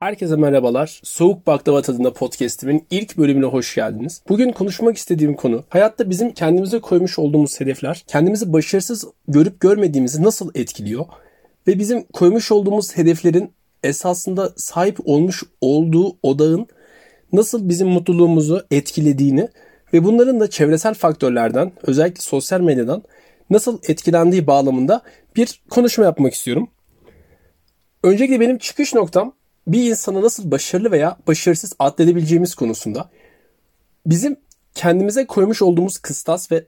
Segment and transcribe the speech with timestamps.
[0.00, 1.00] Herkese merhabalar.
[1.04, 4.22] Soğuk Baklava Tadında podcast'imin ilk bölümüne hoş geldiniz.
[4.28, 10.50] Bugün konuşmak istediğim konu hayatta bizim kendimize koymuş olduğumuz hedefler kendimizi başarısız görüp görmediğimizi nasıl
[10.54, 11.06] etkiliyor
[11.66, 13.52] ve bizim koymuş olduğumuz hedeflerin
[13.84, 16.66] esasında sahip olmuş olduğu odağın
[17.32, 19.48] nasıl bizim mutluluğumuzu etkilediğini
[19.92, 23.02] ve bunların da çevresel faktörlerden özellikle sosyal medyadan
[23.50, 25.02] nasıl etkilendiği bağlamında
[25.36, 26.68] bir konuşma yapmak istiyorum.
[28.02, 29.39] Öncelikle benim çıkış noktam
[29.72, 33.10] bir insanı nasıl başarılı veya başarısız adledebileceğimiz konusunda
[34.06, 34.36] bizim
[34.74, 36.66] kendimize koymuş olduğumuz kıstas ve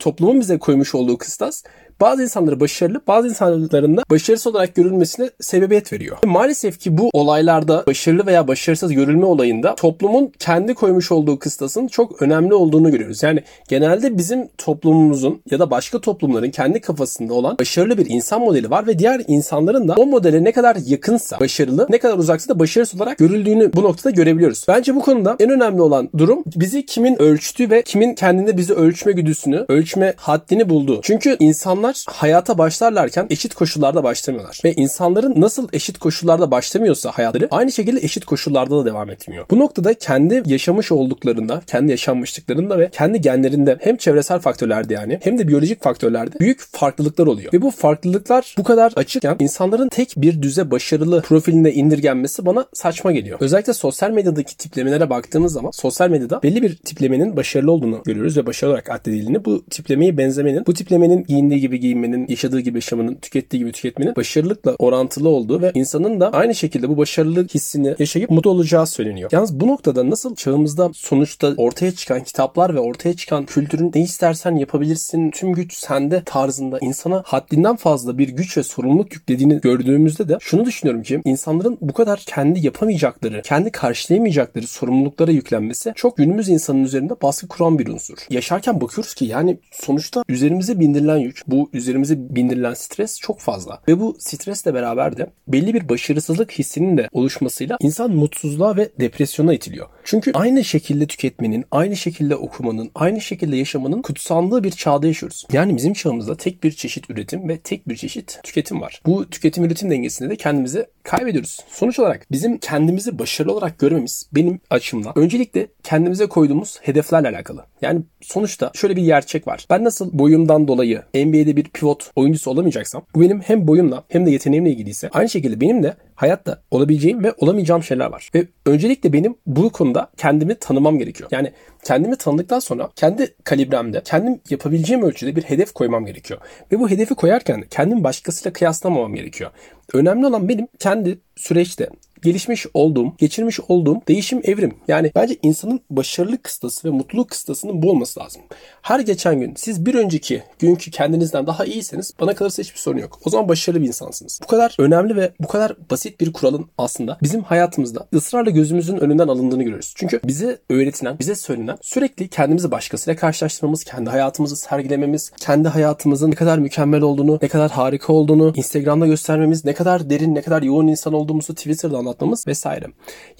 [0.00, 1.62] toplumun bize koymuş olduğu kıstas
[2.00, 6.16] bazı insanları başarılı, bazı insanların da başarısız olarak görülmesine sebebiyet veriyor.
[6.24, 12.22] Maalesef ki bu olaylarda başarılı veya başarısız görülme olayında toplumun kendi koymuş olduğu kıstasın çok
[12.22, 13.22] önemli olduğunu görüyoruz.
[13.22, 18.70] Yani genelde bizim toplumumuzun ya da başka toplumların kendi kafasında olan başarılı bir insan modeli
[18.70, 22.58] var ve diğer insanların da o modele ne kadar yakınsa başarılı, ne kadar uzaksa da
[22.58, 24.64] başarısız olarak görüldüğünü bu noktada görebiliyoruz.
[24.68, 29.12] Bence bu konuda en önemli olan durum bizi kimin ölçtüğü ve kimin kendinde bizi ölçme
[29.12, 31.00] güdüsünü, ölçme haddini bulduğu.
[31.02, 34.60] Çünkü insanlar insanlar hayata başlarlarken eşit koşullarda başlamıyorlar.
[34.64, 39.46] Ve insanların nasıl eşit koşullarda başlamıyorsa hayatları aynı şekilde eşit koşullarda da devam etmiyor.
[39.50, 45.38] Bu noktada kendi yaşamış olduklarında, kendi yaşanmışlıklarında ve kendi genlerinde hem çevresel faktörlerde yani hem
[45.38, 47.52] de biyolojik faktörlerde büyük farklılıklar oluyor.
[47.52, 53.12] Ve bu farklılıklar bu kadar açıkken insanların tek bir düze başarılı profiline indirgenmesi bana saçma
[53.12, 53.38] geliyor.
[53.40, 58.46] Özellikle sosyal medyadaki tiplemelere baktığımız zaman sosyal medyada belli bir tiplemenin başarılı olduğunu görüyoruz ve
[58.46, 63.62] başarılı olarak addedildiğini bu tiplemeyi benzemenin, bu tiplemenin giyindiği gibi giyinmenin, yaşadığı gibi yaşamanın, tükettiği
[63.62, 68.50] gibi tüketmenin başarılıkla orantılı olduğu ve insanın da aynı şekilde bu başarılılık hissini yaşayıp mutlu
[68.50, 69.30] olacağı söyleniyor.
[69.32, 74.56] Yalnız bu noktada nasıl çağımızda sonuçta ortaya çıkan kitaplar ve ortaya çıkan kültürün ne istersen
[74.56, 80.38] yapabilirsin, tüm güç sende tarzında insana haddinden fazla bir güç ve sorumluluk yüklediğini gördüğümüzde de
[80.40, 86.84] şunu düşünüyorum ki insanların bu kadar kendi yapamayacakları, kendi karşılayamayacakları sorumluluklara yüklenmesi çok günümüz insanın
[86.84, 88.16] üzerinde baskı kuran bir unsur.
[88.30, 93.82] Yaşarken bakıyoruz ki yani sonuçta üzerimize bindirilen yük, bu üzerimize bindirilen stres çok fazla.
[93.88, 99.54] Ve bu stresle beraber de belli bir başarısızlık hissinin de oluşmasıyla insan mutsuzluğa ve depresyona
[99.54, 99.86] itiliyor.
[100.04, 105.46] Çünkü aynı şekilde tüketmenin, aynı şekilde okumanın, aynı şekilde yaşamanın kutsandığı bir çağda yaşıyoruz.
[105.52, 109.02] Yani bizim çağımızda tek bir çeşit üretim ve tek bir çeşit tüketim var.
[109.06, 111.60] Bu tüketim üretim dengesinde de kendimizi kaybediyoruz.
[111.68, 117.64] Sonuç olarak bizim kendimizi başarılı olarak görmemiz benim açımdan öncelikle kendimize koyduğumuz hedeflerle alakalı.
[117.82, 119.66] Yani sonuçta şöyle bir gerçek var.
[119.70, 124.30] Ben nasıl boyumdan dolayı NBA'de bir pivot oyuncusu olamayacaksam bu benim hem boyumla hem de
[124.30, 128.30] yeteneğimle ilgiliyse aynı şekilde benim de hayatta olabileceğim ve olamayacağım şeyler var.
[128.34, 131.28] Ve öncelikle benim bu konuda kendimi tanımam gerekiyor.
[131.32, 131.52] Yani
[131.84, 136.40] kendimi tanıdıktan sonra kendi kalibremde, kendim yapabileceğim ölçüde bir hedef koymam gerekiyor.
[136.72, 139.50] Ve bu hedefi koyarken kendimi başkasıyla kıyaslamamam gerekiyor.
[139.92, 141.90] Önemli olan benim kendi süreçte
[142.24, 144.74] gelişmiş olduğum, geçirmiş olduğum değişim evrim.
[144.88, 148.42] Yani bence insanın başarılı kıstası ve mutluluk kıstasının bu olması lazım.
[148.82, 153.20] Her geçen gün siz bir önceki günkü kendinizden daha iyiyseniz bana kalırsa hiçbir sorun yok.
[153.24, 154.40] O zaman başarılı bir insansınız.
[154.42, 159.28] Bu kadar önemli ve bu kadar basit bir kuralın aslında bizim hayatımızda ısrarla gözümüzün önünden
[159.28, 159.94] alındığını görüyoruz.
[159.96, 166.34] Çünkü bize öğretilen, bize söylenen sürekli kendimizi başkasıyla karşılaştırmamız, kendi hayatımızı sergilememiz, kendi hayatımızın ne
[166.34, 170.86] kadar mükemmel olduğunu, ne kadar harika olduğunu Instagram'da göstermemiz, ne kadar derin, ne kadar yoğun
[170.86, 172.86] insan olduğumuzu Twitter'da anlatmamız vesaire.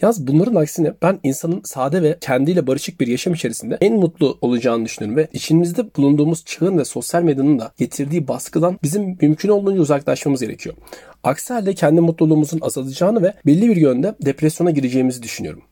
[0.02, 4.84] Yalnız bunların aksine ben insanın sade ve kendiyle barışık bir yaşam içerisinde en mutlu olacağını
[4.84, 10.40] düşünüyorum ve içimizde bulunduğumuz çağın ve sosyal medyanın da getirdiği baskıdan bizim mümkün olduğunca uzaklaşmamız
[10.40, 10.76] gerekiyor.
[11.24, 15.62] Aksi halde kendi mutluluğumuzun azalacağını ve belli bir yönde depresyona gireceğimizi düşünüyorum.